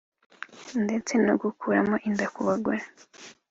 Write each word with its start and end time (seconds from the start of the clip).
ndetse 0.83 1.13
no 1.25 1.33
gukuramo 1.41 1.95
inda 2.07 2.25
ku 2.33 2.41
bagore 2.47 2.81